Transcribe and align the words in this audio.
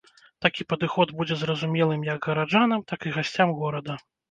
Такі 0.45 0.65
падыход 0.71 1.13
будзе 1.19 1.37
зразумелым 1.43 2.07
як 2.09 2.19
гараджанам, 2.31 2.85
так 2.95 2.99
і 3.09 3.15
гасцям 3.21 3.57
горада. 3.63 4.03